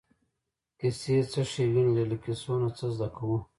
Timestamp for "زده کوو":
2.95-3.37